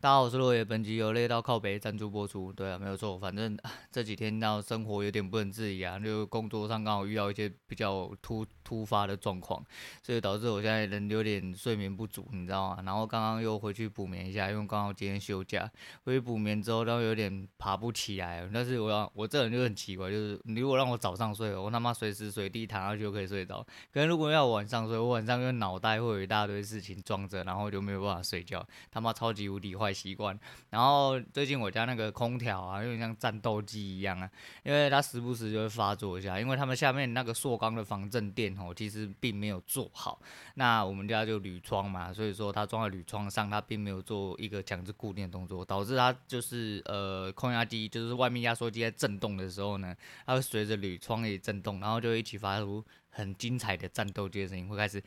[0.00, 2.52] 大家好，我是落叶，本集由累到靠北赞助播出。
[2.52, 3.58] 对啊，没有错，反正
[3.98, 9.60] 这几天到生活有点不能自理啊，就工作上刚好遇到一些比较突突发的状况，
[10.04, 12.82] 所以导致我现在人有点睡眠不足，你知道吗？
[12.86, 15.68] 然后刚刚又回去补眠一下，因为刚好今天休假，
[16.04, 18.48] 回去补眠之后，然后有点爬不起来。
[18.54, 23.66] 但是我要我这人就很奇怪，就是你如果让我早上睡，我他妈随时随地躺下去就可以睡着。
[23.92, 29.88] 可是如果要晚上睡，我晚上就脑袋会有一大堆事情装着，然后就没有办法睡觉，他妈超级无敌坏。
[29.88, 30.38] 习惯，
[30.68, 34.30] 然后最近我家那个空调啊，有点像战斗机一样啊，
[34.62, 40.20] 因为它时不时就会发作一下，因为他们下面那个塑钢的防震垫哦，其实并没有做好。
[40.54, 49.96] 那我们家就铝窗嘛，所以说它装在铝窗上，它并没有做一个强制固定的动作，导致它就是呃空压机，就是外面压缩机在震动的时候呢，
[50.26, 55.02] 它会随着铝窗也震动，然后就一起发出很精彩的战斗机的声音，会开始。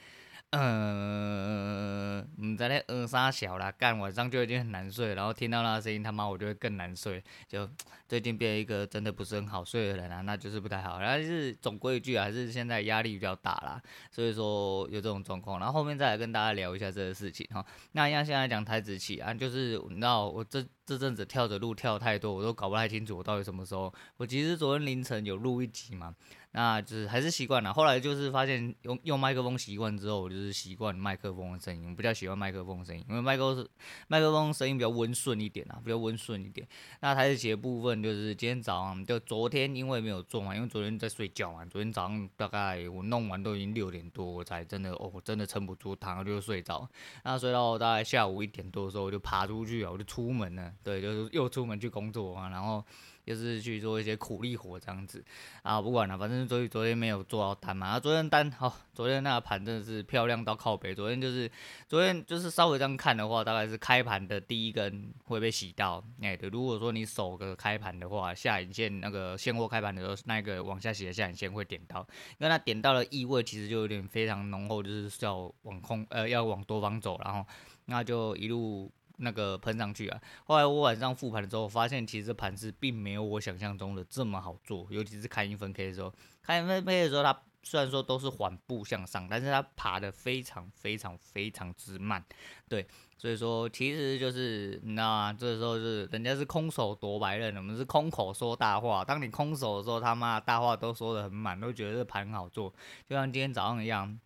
[0.53, 7.23] 嗯，唔知咧嗯啥小啦，干晚上就已经很难睡，然后听到那个声音，他妈我就会更难睡。
[7.47, 7.69] 就
[8.05, 10.99] 最近变一个真的不是很好睡的人啊，那就是不太好。
[10.99, 13.81] 然后是总归一句，还是现在压力比较大啦，
[14.11, 15.57] 所以说有这种状况。
[15.57, 17.65] 然后后面再来跟大家聊一下这个事情哈。
[17.93, 23.93] 那一样现在讲台子起啊，就是你知道我这这阵子跳的路跳太多，我都搞不太清楚我到底什么时候。
[24.17, 26.13] 我其实昨天凌晨有录一集嘛。
[26.53, 33.67] 那就是还是习惯了，后来就是发现用用麦克风习惯之后，我就是习惯麦克风的声音，比较喜欢麦克风声音，因为麦克风
[34.07, 36.67] 麦克风声音比较温顺一点啊，比较温顺一点。
[36.99, 46.85] 那台子棋的部分就是今天早上就昨天因为没有做嘛，因为昨天在睡觉嘛，昨天早上大概我弄完都已经六点多，我才真的哦，我真的撑不住，躺了就睡着。
[47.23, 52.83] 那睡到大概下午一点多的时候，我就爬出去啊，我就出门了，对，就是又出门去工作啊，然后。
[53.25, 55.23] 就是去做一些苦力活这样子
[55.61, 57.87] 啊，不管了，反正昨昨天没有做到单嘛。
[57.87, 60.93] 啊，昨天单好，昨天那个盘真的是漂亮到靠北。
[60.95, 61.49] 昨天就是
[61.87, 66.03] 昨天就是稍微这样看的话，大概是开盘的第一根会被洗到。
[66.21, 71.99] 哎、欸，对，如果说你守个开盘的话，下影线那个现货开盘的时候，那个往下洗的下影线会点到，
[72.39, 77.45] 因为它点到的意味其实就有点非常浓厚，就是要往空呃要往多方走，然后
[77.85, 78.91] 那就一路。
[79.21, 80.21] 那个喷上去啊！
[80.45, 92.23] 后来我晚上复盘的时候，发现其实盘子并没有我想象中的这么好做，尤其是看一分 K 的时候，看一分 K 的时候，它虽然说都是缓步向上，但是它爬得非常非常非常之慢，
[92.67, 92.87] 对，
[93.17, 95.33] 所以说其实就是你知道吗？
[95.33, 99.05] 这时候是人家是空手夺白刃，我们是空口说大话。
[99.05, 102.73] 当你空手的时候，他妈大话都说得很满，都觉得这盘很好做，
[103.07, 104.19] 就像今天早上一样。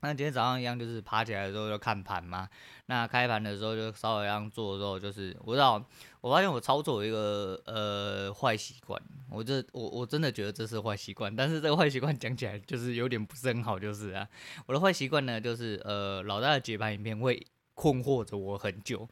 [0.00, 2.48] 那今天早上一样，就是爬起来的时候就看盘嘛。
[2.90, 5.74] 那开盘的时候就稍微这样做的时候，就是我知道，
[6.22, 9.00] 我发现我操作一个呃坏习惯，
[9.30, 14.26] 我这我我真的觉得这是坏习惯，但是这个坏习惯讲起来就是有点不是很好，就是啊，
[14.64, 19.06] 我的坏习惯呢就是呃老大的解盘影片会困惑着我很久，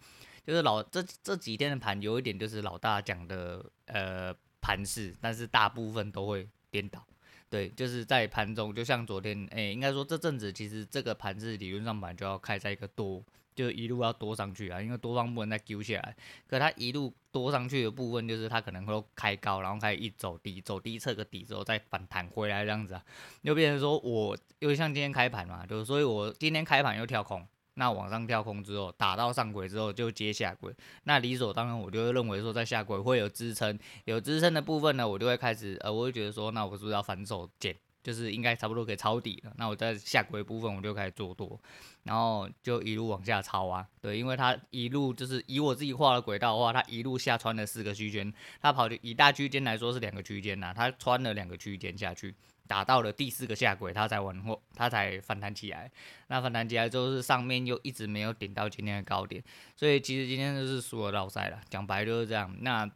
[0.47, 7.07] 就是老这这几天的盘有一点就是老大讲的呃盘势，但是大部分都会颠倒。
[7.49, 13.23] 对，就是在盘中，就像昨天，哎，应该说这阵子其实这个盘是理论上本来就要开在一个多，
[13.57, 16.15] 就一路要多上去啊，因为多方不能再丢下来。
[16.47, 23.03] 可它一路多上去的部分，就是它可能会开高，然后开始一走低，走低测个底之后再反弹回来这样子啊，
[23.43, 27.45] 又变成说我又像今天开盘嘛，就所以我今天开盘又跳空。
[27.79, 30.75] 那往上跳空之后，打到上轨之后就接下轨，
[31.05, 39.53] 那理所当然我就会认为说在下轨会有支撑，有支撑的部分呢，我就会开始，呃，我会觉得说，那我是不是要反手减，就是应该差不多可以抄底了。
[39.57, 41.61] 那我在下轨部分我就开始做多，
[42.05, 52.33] 然后就一路往下抄啊，对，因为它一路就是以我自己画的轨道的话，它一路下穿了四个区间，它跑去以大区间来说是两个区间呐，它穿了两个区间下去。
[52.69, 55.89] 打到了第四个下轨，它才往后，它才反弹起来。
[56.27, 59.41] 那反弹起来之后，是上面又一直没有顶到今天的高点，
[59.77, 61.61] 所以其实今天就是输了绕赛了。
[61.69, 62.53] 讲白就是这样。
[62.63, 62.91] 那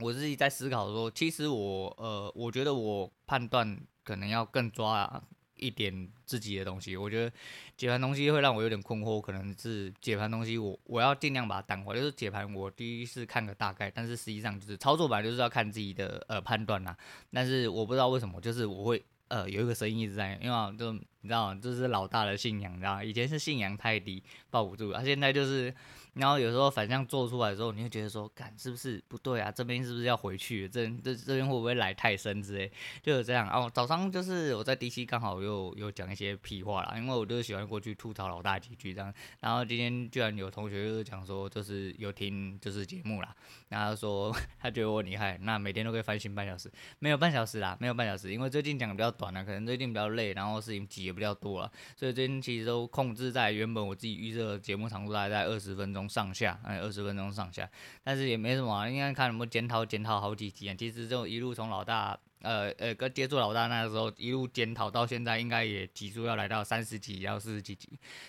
[0.00, 5.22] 我自己在思考说，其实我呃，我觉得我判断可能要更抓。
[5.62, 7.30] 一点自己的东西，我觉得
[7.76, 16.96] 解盘东西会让我有点困惑，可能是解盘东西我我要尽量把它淡化，就是解盘我第一次看个大概，但是实际上就是操作版就是要看自己的呃判断啦，
[17.30, 21.60] 但是我不知道为什么，就是我会呃有一个声音一直在，因为就你知道，吗？
[21.60, 25.74] 就是老大的信仰，你知道吗，以前是信仰太低抱不住，他现在就是。
[26.14, 29.48] 然后有时候反向做出来的时候，你会觉得说，干是不是不对啊？
[29.48, 30.68] 这边是不是要回去？
[30.68, 32.70] 这这这边会不会来太深之类？
[33.00, 33.70] 就是这样哦。
[33.72, 39.14] 早上就是我在 DC 刚好又又讲一些屁话啦，因为我就是喜欢过去吐槽老大几句这样。
[39.38, 43.32] 然后今天居然有同学就是讲说，就是有听就是节目啦，
[43.68, 46.68] 然后说他觉得我厉害，那每天都可以翻新半小时，
[46.98, 56.00] 没有半小时啦，没有半小时，因为最近讲的比较短了，可能最近比较累，然后事情急也比较多了，所以最近其实都控制在原本我自己预设节目长度大概在二十分钟。
[56.10, 57.70] 上下，哎，二十分钟上下，
[58.02, 60.74] 但是也没什么啊，应该看有没有检讨检讨好几集啊。
[60.74, 62.18] 其实就一路从老大。
[62.42, 67.88] 呃呃，跟接触老大那个时候一路检讨到现在，应该也集数要来到三十几，要四十几集，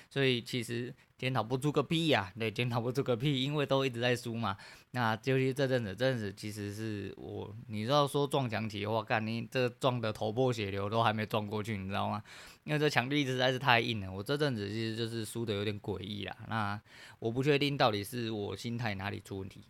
[0.10, 4.58] 所以其实检讨不出个屁呀、啊，对，检讨不出个屁，因为都一直在输嘛。
[4.94, 12.22] 那就是这阵子，这阵子其实是我，你知道说撞墙体的话，干你这撞的头破血流都还没撞过去，你知道吗？
[12.66, 16.36] 因为这墙壁实在是太硬了，我这阵子其实就是输的有点诡异啦。
[16.50, 16.81] 那
[17.19, 19.63] 我不确定到底是我心态哪里出问题，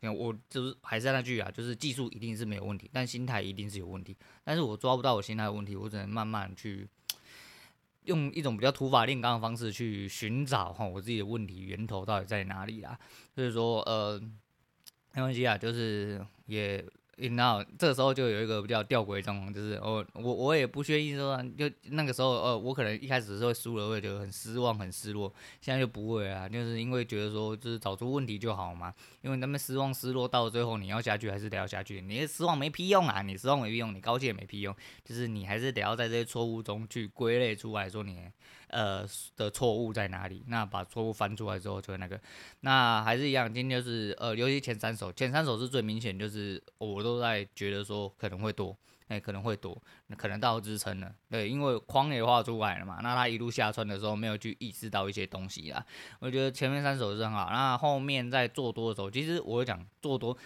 [0.00, 0.08] 嘿。
[0.08, 4.16] 我就是还是那句啊，就是技术一定是没有问题，但心态一定是有问题。
[4.44, 6.88] 但是我抓不到我心态的问题，我只能慢慢去
[8.04, 12.98] 用一种比较土法炼钢的方式去寻找哈我自己的问题源头到底在哪里啦。
[13.34, 14.20] 所以说呃，
[15.14, 16.84] 没关系啊，就是也。
[17.20, 25.32] 你知道这时候就有一个比较吊诡的状况，就是我我我也不愿意说，就那个时候呃，我可能一开始是会输了，会觉得很失望、很失落。
[25.60, 28.94] 现在就不会啊，就是因为觉得说，就是找出问题就好嘛。
[29.22, 32.00] 因为那么失望、失落到最后，你要下去还是得要下去。
[32.00, 34.74] 你失望没屁用啊，你失望没屁用，你高兴也没屁用，
[35.04, 38.22] 就是你还是得要在这些错误中去归类出来说你。
[38.68, 39.06] 呃
[39.36, 40.44] 的错误在哪里？
[40.48, 42.20] 那把错误翻出来之后，就会那个，
[42.60, 43.52] 那还是一样。
[43.52, 48.76] 今天就是呃，尤其前三手，前三手是最明显，就是我都在觉得说可能会多，
[49.08, 49.80] 哎、可能会多，
[50.16, 51.12] 可能到支撑了。
[51.30, 53.00] 对，因为框也画出来了嘛。
[53.02, 55.84] 那他一路下穿的时候，没有去意识到一些东西啦。
[56.20, 60.36] 我觉得前面三手是很好，那后面在做多的时候，其实我讲做多，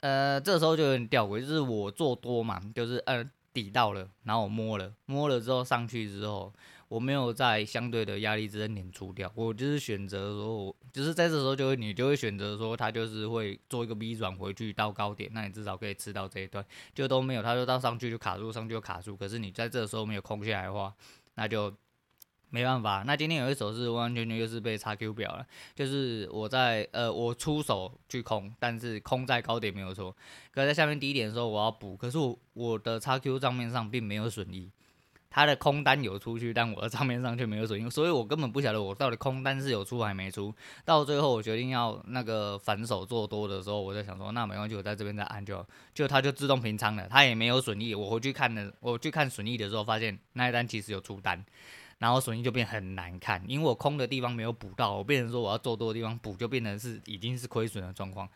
[0.00, 6.52] 呃，这时候就有点吊诡，就是我做多嘛，就是呃底到了，然后我摸了，摸了之后上去之后。
[6.90, 19.16] 我没有在相对的压力之间点出掉，我就是选择说，就是在这时候就会你就会选择说，他就是会做一个 V 转回去到高点，那你至少可以吃到这一段，就都没有，他就到上去就卡住，上去就卡住。
[19.16, 20.92] 可是你在这个时候没有空下来的话，
[21.36, 21.72] 那就
[22.48, 23.04] 没办法。
[23.06, 25.46] 那今天有一手是完完全全就是被叉 Q 表了，
[25.76, 30.10] 就是我在呃我出手去空，但是空在高点没有错，
[30.50, 34.72] 可在下面低点的时候我要补，可是我我的叉 Q 账面上并没有损益。
[35.30, 40.52] 他的空单有出去，但我的账面上却没有损益，所以我根本不晓得我到底空单是有出还没出。
[40.84, 47.94] 到最后我决定要那个反手做多的时候，我在想说，那没关系，我在这边再按就，就它就自动平仓了，它也没有损益。
[47.94, 51.44] 我回去看了， 我去看损益的时候，发现那一单其实有出单，
[51.98, 58.28] 然后损益就变很难看，因为我空的地方没有补到，我变成说我要做多的地方补，就变成是已经是亏损的状况。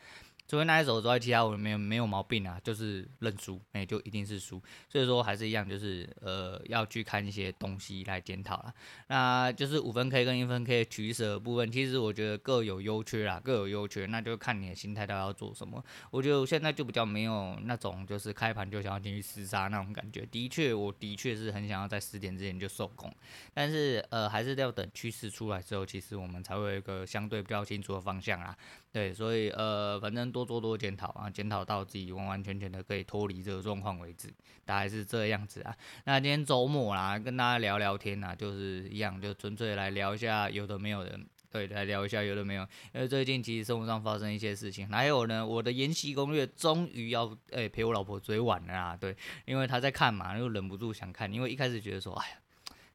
[0.47, 4.63] 除非那一手之外，其他我没有没有毛病啊，就是认输，哎、欸，就一定是输。
[4.89, 8.75] 所以说还是一样，就是呃要去看一些东西来检讨了。
[9.09, 15.83] 那就是五分 K 跟一分 K 取舍的部分，其实我觉得各有优缺啦，各有优缺，那就看你的心态到底要做什么。
[16.11, 20.27] 我觉得我现在就比较没有那种就是开盘就想要进去厮杀那种感觉。
[20.31, 23.11] 的确，我的确是很想要在十点之前就收工，
[23.55, 28.57] 但是呃还是要等趋势出来之后，其实我们才会有一个相对比较清楚的方向啊。
[28.95, 30.25] 对，所以呃反正。
[30.35, 34.29] 多做多检讨啊，检讨到自己完完全全的可以脱离这个状况为止，
[34.65, 35.73] 大概是这样子啊。
[36.07, 41.17] 那今天周末啦，跟大家聊聊天呐，就是一样，就纯粹来聊一下有的没有的，
[41.53, 42.63] 对，来聊一下有的没有。
[42.93, 52.37] 因为最近其实生活上发生一些事情，还有呢，我的延禧攻略终于要诶、陪我老婆追完了啊，对，因为她在看嘛，又忍不住想看，因为一开始觉得说，哎呀。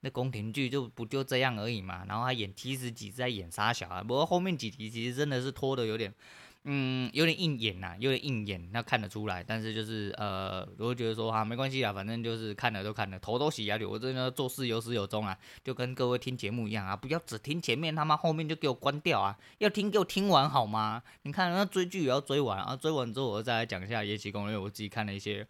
[0.02, 6.14] 那宫廷剧就不就这样而已嘛，然后他演七十几在演傻小孩，不过后面几集其实真的是拖的有点，
[6.64, 9.44] 嗯，有点硬演呐，有点硬演，那看得出来。
[9.44, 13.84] 但是就是呃，我会觉得说哈，没关系啊，反正就是看了都看了，头都洗下去。
[13.84, 21.04] 我真的做事有始有终啊，就跟各位听节目一样啊，不要只听前面，他妈后面就给我关掉啊，要听给我听完好吗？
[21.24, 25.46] 你看那追剧也要追完啊，追完之后我再来讲一下《延禧攻略》，我自己看了一些。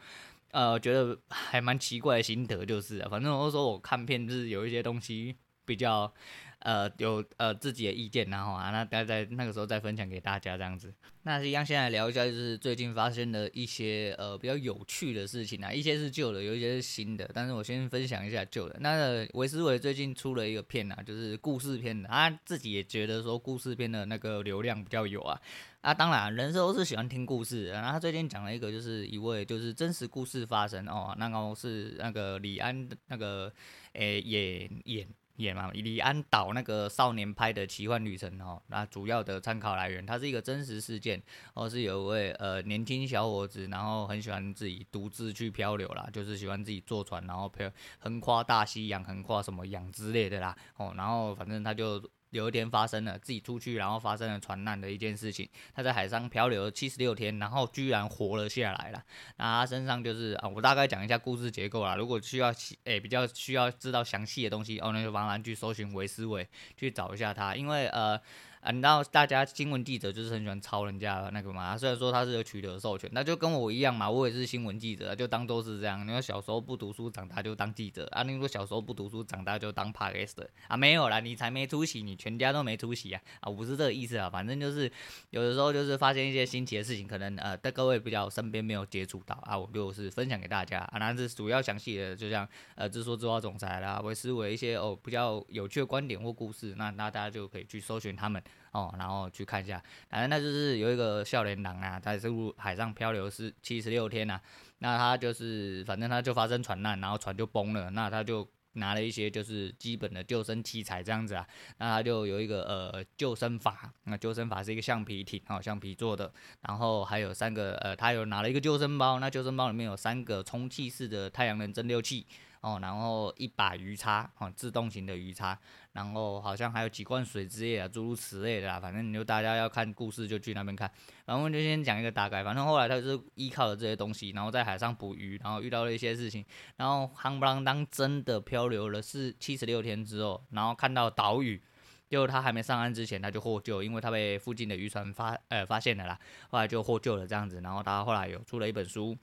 [0.52, 6.12] 呃，觉得还蛮奇怪的心得就是，反正我说我看片就是有一些东西比较，
[6.60, 10.94] 呃，有呃自己的意见，然后啊，那大家在那个时候再分享给大家这样子。
[11.24, 17.30] 那一样，先来聊一下，就是最近发生的一些呃比较有趣的事情啊，一些是旧的，有一些是新的。
[17.34, 18.78] 但是我先分享一下旧的。
[18.80, 25.40] 那维斯维最近出了一个片啊，就是故事片的，他自己也觉得说故事片的那个流量比较有啊。
[25.82, 27.72] 啊，当然，人是都是喜欢听故事的。
[27.72, 33.50] 然后他最近讲了一个，就是一位就是真实故事发生哦，那个是那个李安那个
[33.94, 35.08] 诶演演
[35.40, 41.22] 演嘛，李安导那个少年拍的奇幻旅程哦，那主要的参考来源，它是一个真实事件，
[41.54, 52.02] 哦是有一位呃年轻小伙子，然后很喜欢自己独自去漂流啦，就是喜欢自己坐船，然后漂横跨大西洋，横跨什么洋之类的啦，哦，然后反正他就。
[52.32, 55.50] 有一天发生了自己出去，然后发生了船难的一件事情。
[55.74, 59.04] 他在海上漂流了七十六天，然后居然活了下来了。
[59.38, 61.96] 那他身上就是啊，我大概讲一下故事结构啦。
[61.96, 68.20] 如果需要诶、比较需要知道详细的东西，哦，那就麻烦去搜寻维斯维去找一下他，因为呃
[68.62, 71.78] 啊，你知道大家新闻记者就是很喜欢抄人家那个嘛。
[71.78, 76.06] 虽然说他是有取得授权，那就跟我一样嘛，我也是新闻记者，就当做是这样。
[76.06, 78.22] 你说小时候不读书，长大就当记者啊？
[78.24, 80.76] 你说小时候不读书，长大就当 Podcaster 啊？
[80.76, 83.22] 没有啦，你才没出息，你全家都没出息啊！
[83.40, 84.92] 啊，我不是这个意思啊，反正就是
[85.30, 90.98] 有的时候就是发现一些新奇的事情，可能呃，在各位比较身边没有接触到啊，我就是分享给大家啊。
[91.00, 98.44] 那是主要详细的，就像呃，自说自话总裁啦，维思维一些哦比较有趣的观点或故事，那那大家就可以去搜寻他们。
[98.72, 104.42] 哦，然后去看一下，反正那就是有一个笑脸郎啊，在这入海上漂流是七十六天呐、啊，
[104.80, 111.48] 那他就是反正他就发生船难，然后船就崩了，那他就拿了一些就是基本的救生器材这样子啊，
[111.80, 122.28] 那他就有一个呃救生筏，那救生筏是一个橡皮艇，哦，橡皮做的，然后还有三个呃，他有拿了一个救生包，那救生包里面有三个充气式的太阳能蒸馏器。
[122.62, 125.58] 哦，然后一把鱼叉，哦，自动型的鱼叉，
[125.94, 128.78] 然后好像还有几罐水之类的，诸如此类的啦。
[128.78, 130.92] 反正你就大家要看故事就去那边看。
[131.26, 136.44] 然后就先讲一个大概，反正后来他就是依靠了这些东西，然后在海上捕鱼，然后遇到了一些事情，
[136.76, 141.62] 然后夯不啷当真的漂流了是七十六天之后，然后看到岛屿，
[142.10, 147.62] 就他还没上岸之前他就获救，因为他被附近的渔船发呃发现了啦，后来就获救了这样子。
[147.62, 149.18] 然后他后来有出了一本书。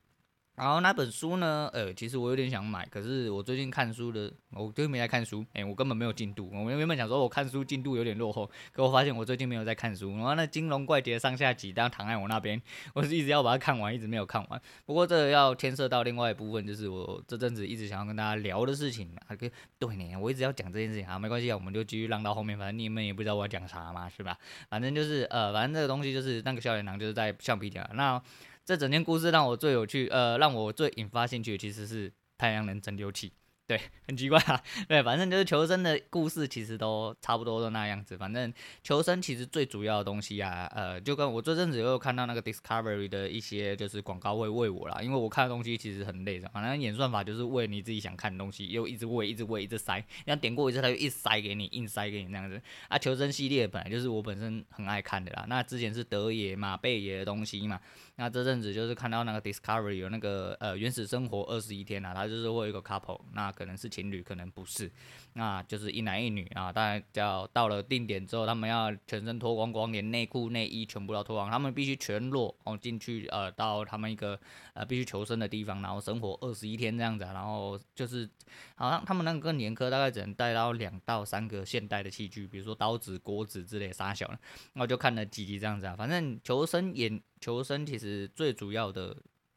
[0.56, 1.68] 然后那本书呢？
[1.74, 6.50] 呃，其实我有点想买，可是我最近看书的，我最近没在看书，哎，我根本没有进度。
[6.50, 10.12] 我原本想说我看书进度有点落后，可我发现我最近没有在看书。
[10.12, 12.60] 然后那金龙怪杰上下集，当躺在我那边，
[12.94, 14.60] 我是一直要把它看完，一直没有看完。
[14.86, 19.14] 不过这要牵涉到另外一部分，就是我这阵子一直想要跟大家聊的事情。
[19.26, 19.36] 啊，
[19.78, 24.38] 对呢，我一直要讲这件事情啊，没关系啊，我们就继续让到后面，反正你们也不知道我要讲啥嘛，是吧？
[24.70, 27.84] 反正就是呃，反正这个东西就是那个少年郎就是在橡皮艇。
[27.92, 28.20] 那
[28.66, 33.32] 这整件故事让我最有趣，呃，让我最引发兴趣的其实是太阳能蒸馏器。
[33.66, 34.62] 对，很奇怪啊。
[34.88, 38.16] 对，反正就是求生的故事，其实都差不多都那样子。
[38.16, 38.52] 反正
[38.84, 46.48] 求生其实最主要的东西啊，呃，就跟我这阵子又看到那个 Discovery 的一些就是广告会喂我啦，因为我看的东西其实很累的。
[46.50, 49.98] 反正演算法就是喂你自己想看的东西，又一直喂，一直喂，一直塞。
[49.98, 52.62] 你要点过一次，它就一直塞给你，硬塞给你那样子。
[52.88, 55.44] 啊，求生系列本来就是我本身很爱看的啦。
[55.48, 57.80] 那之前是德爷嘛、贝爷的东西嘛。
[58.18, 64.92] 那这阵子就是看到那个 Discovery 有那个呃原始生活二十一天啊，它就是会有一个 couple，那可能是情侣，可能不是，
[65.32, 66.70] 那就是一男一女啊。
[66.72, 74.38] 当然叫到了定点之后，他们要全身脱光光，连内裤内衣全部都脱光，他们必须全裸哦进去呃到他们一个
[74.74, 78.28] 呃必须求生的地方，然后生活二十一天这样子，然后就是
[78.74, 84.38] 好像他们那个年科，大概只能带到两到三个现代的器具，比如说刀子、锅子之类杀小的。
[84.74, 87.18] 那我就看了几集这样子啊，反正求生演。
[87.38, 89.14] 求生其实最主要的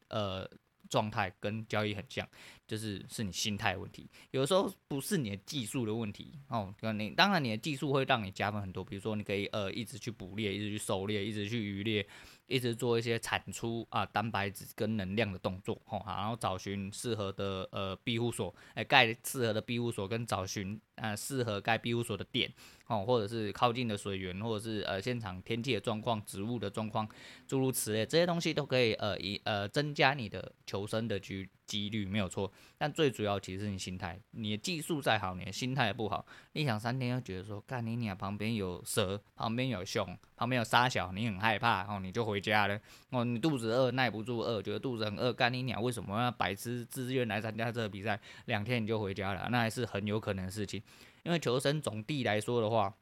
[0.08, 0.48] 呃
[0.90, 2.28] 状态跟交易很像，
[2.66, 4.06] 就是是你心态问题。
[4.32, 12.06] 有时候不是你的技术的问题哦，你当然你的技术会让你加分很多，比如说你可以呃一直去捕猎，一直去狩猎，一直去渔猎。
[12.46, 22.52] 一直做一些产出啊蛋白质跟能量的动作，吼，然后找寻适合的呃庇护所，哎，盖适合的庇护所跟找寻呃适合盖庇护所的点，
[22.90, 27.08] 哦，或者是靠近的水源，或者是呃现场天气的状况、植物的状况，
[27.46, 40.04] 诸如此类，这些东西都可以呃以呃增加你的求生的机几率没有错，但最主要其实你心态，你的技术再好，你的心态不好，你想三天又觉得说干你娘，旁边有蛇，旁边有熊，
[40.36, 42.76] 旁边有沙小，你很害怕哦，你就回家了。
[43.10, 48.18] 哦，你肚子饿耐不住饿，觉得肚子很饿，干你娘，为什么要白痴自愿来参加这个比赛？
[48.46, 50.82] 两天你就回家了，那还是很有可能的事情，
[51.22, 52.94] 因为求生总地来说的话。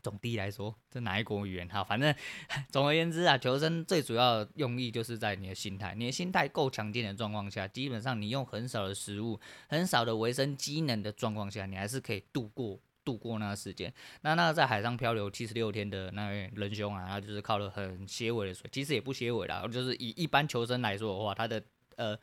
[0.00, 1.82] 总地来说，这哪一国语言哈？
[1.82, 2.14] 反正
[2.70, 5.92] 总而言之啊，求生最主要的用意就是在你的心态。
[5.96, 9.38] 你的心态够强劲的状况下，基本上你用很少的食物、
[9.68, 13.92] 很少的维生机能的状况下，你还是可以度过度过那个时间。
[14.20, 21.60] 那那个在海上漂流七十六天的那位仁兄啊，他就是靠了很些微的水，其实也不些微啦，就是以一般求生来说的话，他的
[21.96, 22.16] 呃。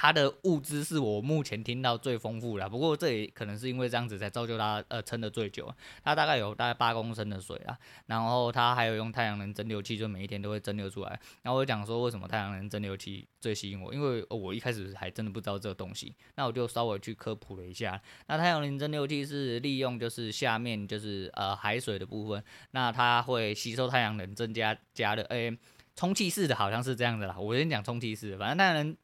[0.00, 5.68] 它的物资是我目前听到最丰富的，不过这也可能是因为这样子才造就它呃撑得最久。
[6.04, 7.76] 它大概有大概八公升的水啊，
[8.06, 11.18] 然后它还有用太阳能蒸馏器，就每一天都会蒸馏出来。
[11.42, 18.00] 然后我讲说为什么太阳能蒸馏器最吸引我，因为我一开始还真的不知道这个东西，那我就稍微去科普了一下。
[18.28, 22.40] 那太阳能蒸馏器是利用就是下面就是呃海水的部分，
[22.70, 25.58] 那它会吸收太阳能增加加热，诶、
[25.96, 27.36] 充气式的好像是这样的啦。
[27.36, 28.96] 我先讲充气式，反正太阳能。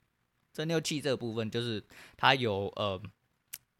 [0.55, 1.85] 蒸馏器这个部分就是
[2.17, 2.99] 它有呃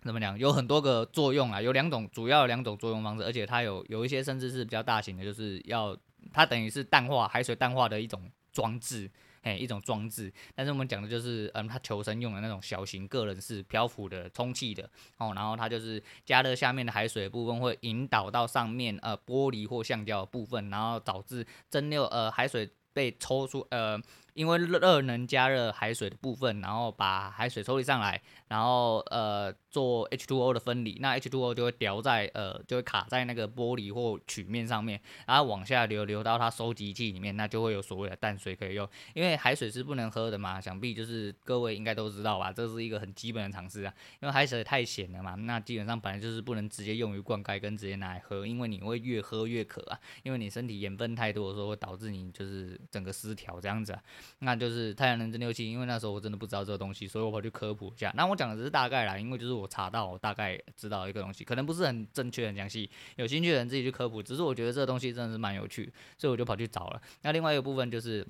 [0.03, 5.97] 怎么讲，有很多个作用啊，有两种主要两种作用方式，而且它有有一些甚至是比较大型的，就是要
[6.31, 9.11] 它等于是淡化海水淡化的一种装置。
[9.43, 10.33] 哎，一种装置。
[10.55, 14.89] 但是我们讲的就是，嗯，它求生用的那种小型个人式漂浮的充气的
[15.19, 24.01] 哦，然后它就是加热下面的海水的部分会引导到上面呃玻璃或橡胶的部分，然后导致蒸馏呃海水被抽出呃。
[24.35, 38.89] 因为热能加热海水的部分，然后把海水抽离上来，然后呃做 H2O 的分离，那 H2O 就会掉在呃就会卡在那个玻璃或曲面上面，然后往下流流到它收集器里面，那就会有所谓的淡水可以用。
[39.15, 43.95] 因为海水是不能喝的嘛，想必就是各位应该都知道吧，这是一个很基本的常识啊。
[44.21, 54.03] 因为海水太咸了嘛，那基本上本来就是不能直接用于灌溉跟直接拿来喝，因为你会越喝越渴啊，因为你身体盐分太多的时候会导致你就是整个失调这样子啊。
[54.41, 58.13] 那就是太阳能蒸馏器，因为那时候我真的不知道这个东西，所以我跑去科普一下。
[58.17, 62.91] 那我讲的只是大概啦，因为就是我查到，我大概知道一个东西，可能不是很正确、很详细。
[63.17, 64.23] 有兴趣的人自己去科普。
[64.23, 67.03] 只是我觉得这个东西真的是蛮有趣，所以我就跑去找了。
[67.23, 68.27] 那另外一个部分就是，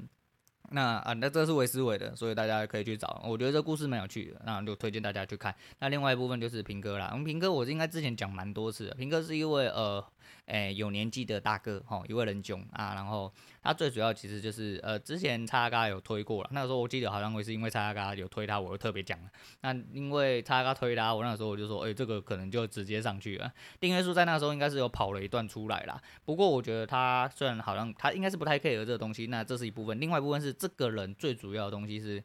[0.71, 3.23] 那啊，那这是维思维的，所以大家可以去找。
[3.25, 5.55] 我觉得这故事蛮有趣的，那就推荐大家去看。
[5.79, 8.95] 那另外一部分就是平哥啦，我们平哥我应该之前讲蛮多次的。
[8.95, 10.05] 平哥是一位呃。
[10.47, 19.31] 诶、有年纪的大哥，吼，一位人兄啊，然后他最主要其实就是，呃，之前叉叉嘎有推过了，那个时候我记得好像会是因为叉叉嘎有推他，我就特别讲了。
[19.63, 23.51] 那因为叉叉嘎推他，我那时候我就说，诶、这个可能就直接上去了。
[23.81, 26.01] 订阅数在那时候应该是有跑了一段出来啦。
[26.25, 32.23] 不过我觉得他虽然好像他应该是不太 care 这个东西，那这是一部分，另外一部分是这个人最主要的东西是，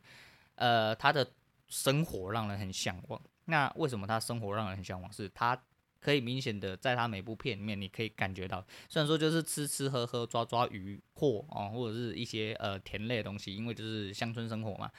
[0.56, 1.26] 呃，他的
[1.68, 3.22] 生活让人很向往。
[3.46, 5.12] 那为什么他生活让人很向往？
[5.14, 5.60] 是他。
[6.02, 14.90] 可以明显的在他每部片里面，你可以感觉到，虽然说就是吃吃喝喝抓抓鱼货哦，或者是一些呃甜类的东西，因为就是乡村生活嘛。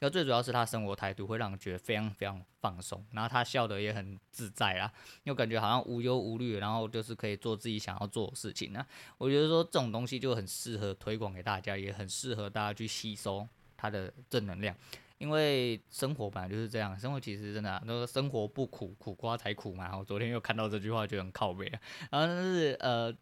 [0.00, 4.92] 那最主要是他生活态度会让人觉得非常非常放松，然后他笑得也很自在啦，
[5.24, 8.86] 又感觉好像无忧无虑，然后就是可以做自己想要做的事情呢。
[9.16, 13.44] 我觉得说这种东西就很适合推广给大家，也很适合大家去吸收
[13.76, 14.72] 它的正能量。
[15.18, 19.96] 因为生活本来就是这样，生活其实真的、啊，都说生活不苦，苦瓜才苦嘛。
[19.96, 21.80] 我昨天又看到这句话，就很靠北啊。
[22.10, 23.12] 然后是呃，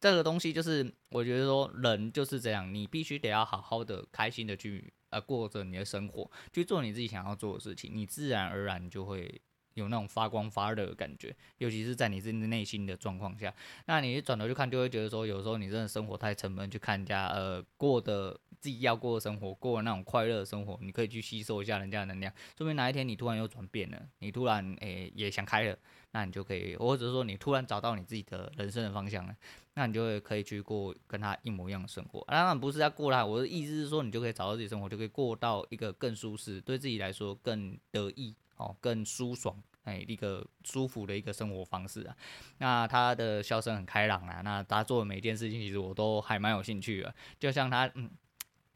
[0.00, 9.40] 这个东西就是，我觉得说人就是这样，你必须得要好好的、开心的去呃过着你的生活，去做你自己想要做的事情，你自然而然就会。
[9.76, 25.76] 有那种发光发热的感觉，尤其是在你自己的内心的状况下，那你一转头去看，就会觉得说，有时候你真的生活太沉闷，去看人家呃过的自己要过的生活，过那种快乐的生活，你可以去吸收一下人家的能量，说明哪一天你突然又转变了，你突然诶、也想开了，
[26.12, 29.36] 那你就可以，或者说你突然找到你自己的人生的方向了，
[29.74, 32.24] 那你就会可以去过跟他一模一样的生活。
[32.28, 38.34] 当然不是要过他，我的意思是说，你就可以找到自己生活，就可以过到一个更舒适，对自己来说更得意。
[38.56, 42.16] 哦，更舒爽，哎，一个舒服的一个生活方式啊。
[42.58, 47.14] 那他的笑声很开朗啊，那他做的每一件事情，其实我都还蛮有兴趣的。
[47.38, 48.10] 就像他，嗯，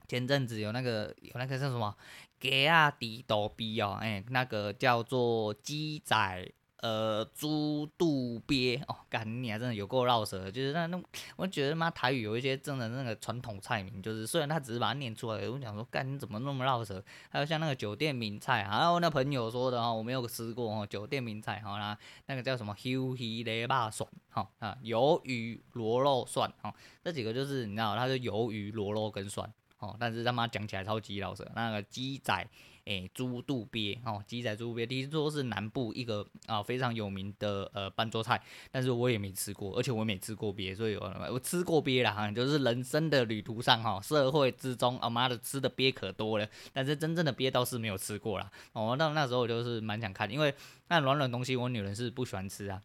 [0.08, 1.96] 前阵子有那个有那个叫什么，
[2.38, 6.52] 给啊迪逗逼哦，哎，那个叫做鸡仔。
[6.82, 10.98] 呃，猪肚鳖哦，干你还真的有够绕舌，就是那那，
[11.36, 17.02] 我觉得妈台语有一些真的那个传统菜名，就是虽然他只是把它念出来，我讲说干你怎么那么绕舌？
[17.28, 32.46] 还有像那个酒店名菜，还有那朋友说的哈，我没有吃过哈，酒店名菜哈，那那个叫什么鱿鱼雷霸蒜哈啊，鱿鱼螺肉蒜哈，这几个就是你知道，它是鱿鱼螺肉跟蒜哦，但是他妈讲起来超级绕舌，那个鸡仔。
[32.86, 48.50] 诶，猪肚鳖哦，鸡仔猪肚鳖，听说是南部一个啊非常有名的呃办桌菜，但是我也没吃过，而且我也没吃过鳖，所以我我吃过鳖啦，哈，就是人生的旅途上哈，社会之中，啊妈的吃的鳖可多了，但是真正的鳖倒是没有吃过啦。
[48.72, 50.52] 哦，那那时候我就是蛮想看，因为
[50.88, 52.82] 那软软东西我女人是不喜欢吃啊。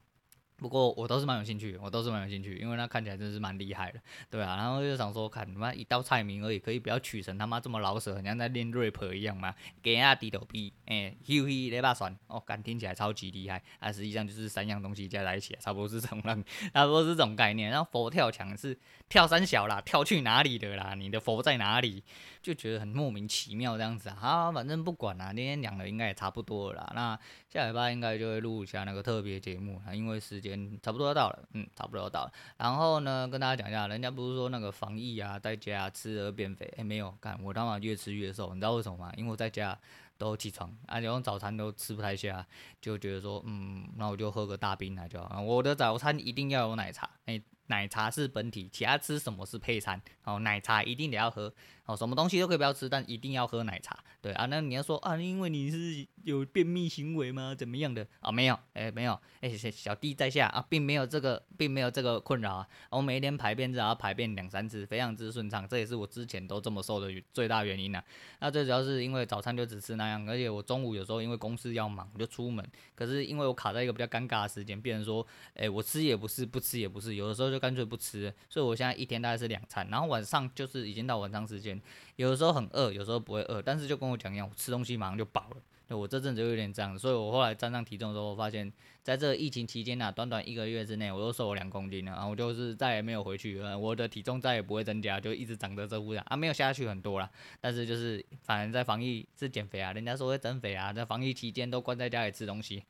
[0.57, 3.99] 不过我都是蛮有兴趣，我都是蛮有兴趣，因为那看起来真是蛮厉害的，
[4.31, 9.53] 对啊，然后就想说，看他妈一道菜名而已，可以不要取成他妈这么老舍，很像在练 rap 一样嘛？
[9.83, 16.21] 给啊低头 P，，哎，嘿嘿，雷巴酸，哦，感听起来超级厉害，啊，实际上就是三样东西加在一起，差不多是这种，
[16.73, 17.69] 差不多是这种概念。
[17.69, 18.77] 然后佛跳墙是
[19.09, 20.93] 跳三小啦，跳去哪里的啦？
[20.95, 22.03] 你的佛在哪里？
[22.41, 26.91] 就觉得很莫名其妙这样子啊，好，反正不管啦，今天讲的应该也差不多啦。
[26.93, 30.39] 那下礼拜应该就会录一下那个特别节目啊，因为时
[30.81, 32.31] 差不多到了，嗯，差不多到了。
[32.57, 39.11] 然后呢，跟大家讲一下，人家不是说那个防疫啊，在家吃而变肥，哎、没有，干我他妈越吃越瘦，你知道为什么吗？
[39.15, 39.77] 因为我在家
[40.17, 42.45] 都起床，啊，连早餐都吃不太下，
[42.81, 45.41] 就觉得说，嗯，那我就喝个大冰奶就好。
[45.41, 50.01] 我的早餐一定要有奶茶，哎、奶茶是本体，其他吃什么是配餐。
[50.23, 51.51] 哦，奶茶一定得要喝。
[51.85, 53.97] 哦，什么东西都可以不要吃，但一定要喝奶茶。
[54.21, 57.53] 对啊，那你要说啊，因为你是有便秘行为吗？
[57.53, 58.31] 怎么样的啊？
[58.31, 62.67] 没有，哎，没有，哎，小弟在下啊，并没有这个，并没有这个困扰啊。
[62.89, 68.05] 我每一天排便至少要排便两三次，非常之顺畅，这也是我之前都这么瘦的最大原因呢、啊。
[68.39, 72.67] 那最主要是因为早餐就只吃那样，而且我中午有时候因为公司要忙，我就出门。
[72.95, 78.33] 可是因为我卡在一个比较尴尬的时间，变成说，哎，我吃也不是，不吃也不是，有的时候就干脆不吃。
[78.49, 81.74] 所以我现在一天大概是两餐，然后晚上就是已经到晚上时间，
[82.15, 85.57] 有的时候很饿，有时候不会饿，但是就跟我讲一样，吃东西马上就饱了。
[85.87, 97.29] 对，我这阵子有点这样，所以我后来站上体重的时候，我发现在这疫情期间呐，短短一个月之内，我又瘦了两公斤了，然后我就是再也没有回去，我的体重再也不会增加，就一直长着这副样啊，没有下去很多啦，
[97.61, 102.83] 但是就是反正在防疫是减肥啊，人家说会增肥啊，在防疫期间都关在家里吃东西。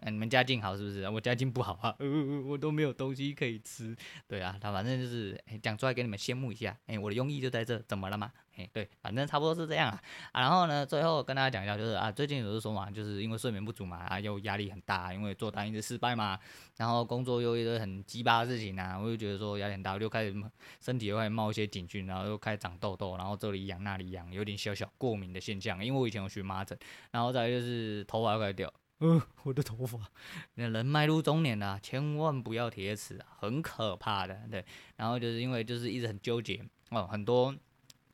[0.00, 1.08] 嗯，你们家境好是不是？
[1.08, 2.06] 我家境不好啊， 呃，
[2.46, 3.96] 我都没有东西可以吃。
[4.26, 6.76] 对啊，他反正就是讲出来给你们羡慕一下。
[6.86, 8.30] 哎，我的用意就在这，怎么了嘛？
[8.56, 10.02] 哎，对，反正差不多是这样啊。
[10.34, 16.38] 然后呢，最后跟大家讲一下，就是啊，最近有人说嘛，就是因为睡眠不足嘛，啊，又压力很大，因为做单一直失败嘛，
[16.76, 20.34] 然后工作又一堆很鸡巴的事情啊，我就觉得说压力很大，我就开始
[20.80, 25.84] 身体又开始冒一些警讯，然后又开始长痘痘，然后这里痒那里痒，有点小小过敏的现象。
[25.84, 26.78] 因为我以前有荨麻疹，
[27.10, 28.72] 然后再就是头发又开始掉。
[29.00, 29.98] 嗯、 我的头发，
[30.54, 34.40] 那人迈入中年了，啊，千万不要铁齿啊，很可怕的。
[34.50, 34.64] 对，
[34.96, 37.54] 然后就是因为就是一直很纠结哦，很多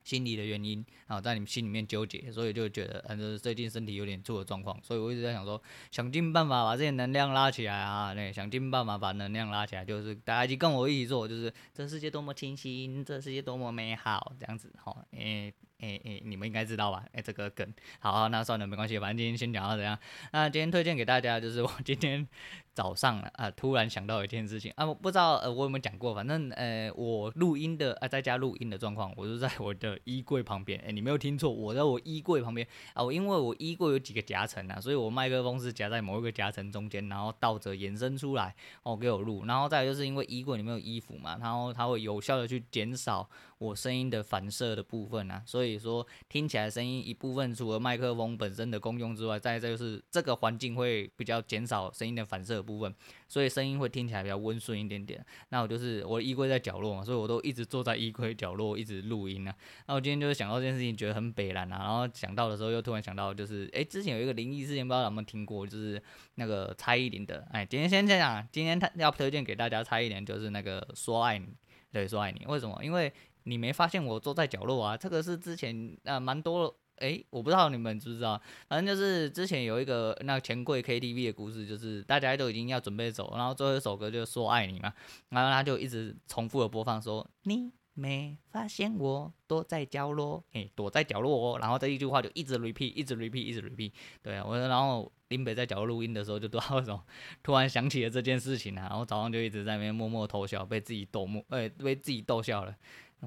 [0.03, 15.51] 心理的原因，然后在你们心里面纠结，所以就觉得嗯，就是最近身体有点出了状况，所以我一直在想说，想尽办法把这些能量拉起来啊，对，想尽办法把能量拉起来，就是大家一起跟我一起做，就是这世界多么清新，这世界多么美好，这样子哈，诶、
[15.85, 17.05] 哎、欸、诶、你们应该知道吧？
[17.13, 19.99] 哎、这个梗，好，好，那算了，没关系，反正今天先讲到这样。
[20.33, 22.27] 那今天推荐给大家，就是我今天
[22.75, 26.15] 早上啊、突然想到一件事情啊，我不知道呃，我有没有讲过？
[26.15, 30.79] 反正呃，我录音的啊、在家录音的状况，我就在我的衣柜旁边。
[30.81, 33.03] 诶、欸，你没有听错，我在我衣柜旁边啊。
[33.03, 39.45] 我因为我衣柜有几个夹层啊，所以我麦克风是夹在某一个夹层中间，然后倒着延伸出来哦，给我录。
[39.47, 52.93] 然后再来就是因为衣柜里面有衣服嘛，然后它会有效的去减少我声音的反射的部分啊，所以说听起来声音一部分除了麦克风本身的功用之外，再再就是这个环境会比较减少声音的反射部分，
[53.29, 55.25] 所以声音会听起来比较温顺一点点。
[55.51, 59.55] 那我就是我的衣柜在角落嘛，所以我都一直坐在衣柜角落一直录音啊。
[59.87, 66.03] 那我今天就是想到这件事情，觉得很北烂啊，然后想到的时候又突然想到，就是诶，之前有一个灵异事件，不知道有没有听过，就是
[66.37, 67.47] 那个蔡依林的。
[67.53, 71.49] 哎，今天先这样，今天他要推荐给大家蔡依林，就是那个说爱你，
[71.93, 72.81] 对，说爱你，为什么？
[72.83, 73.13] 因为
[73.45, 74.97] 你没发现我坐在角落啊？
[74.97, 84.93] 这个是之前啊蛮多诶，我不知道你们知不知道，反正就是之前有一个那钱柜 KTV 的故事，就是大家都已经要准备走，然后最后一首歌就说爱你嘛，
[85.29, 97.05] 然后他就一直重复的播放说你没发现我躲在角落，诶，躲在角落哦，然后这一句话就一直 repeat，一直 repeat，一直 repeat，对啊，我然后林北在角落录音的时候就不知道为什么
[97.43, 102.75] 突然想起了这件事情啊，然后早上就一直在那边默默偷笑，被自己逗默，诶，被自己逗笑了。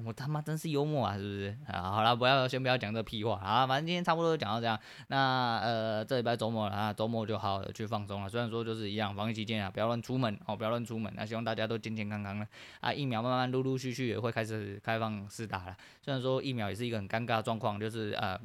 [0.04, 1.56] 我他妈真是幽默啊，是不是？
[1.66, 4.78] 啊，好了，不要先不要讲这屁话啊，反正今天差不多就讲到这样。
[5.08, 8.28] 那呃，这礼拜周末了啊，周末就好好的去放松了。
[8.28, 11.12] 虽然说就是一样，防疫期间啊，不要乱出门哦，不要乱出门。
[11.16, 12.46] 那希望大家都健健康康的
[12.80, 15.76] 啊，疫苗慢慢陆陆续续也会开始开放试打了。
[16.02, 18.38] 虽然说疫苗也是一个很尴尬的状况，就是呃。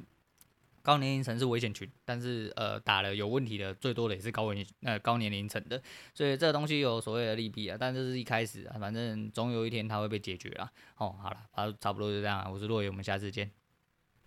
[0.84, 5.82] 高年龄层是危险群，但是呃打了有问题的最多的也是高危呃高年龄层的，
[6.14, 10.70] 所以这个东西有所谓的利弊啊，但这是一开始啊，反正总有一天它会被解决啦。
[10.98, 13.63] 哦，好了，差不多就这样，我是洛爷，我们下次见。